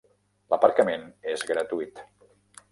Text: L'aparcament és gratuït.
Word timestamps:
L'aparcament 0.53 1.05
és 1.35 1.45
gratuït. 1.53 2.05